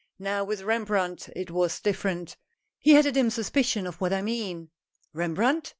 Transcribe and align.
Now 0.17 0.43
with 0.43 0.63
Rembrandt, 0.63 1.29
it 1.35 1.51
was 1.51 1.79
different. 1.79 2.35
He 2.79 2.93
had 2.95 3.05
a 3.05 3.11
dim 3.11 3.29
suspicion 3.29 3.85
of 3.85 4.01
what 4.01 4.11
I 4.13 4.23
mean." 4.23 4.71
"Rembrandt? 5.13 5.69